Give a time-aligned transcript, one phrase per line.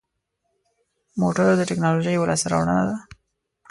[1.21, 2.97] موټر د تکنالوژۍ یوه لاسته راوړنه ده.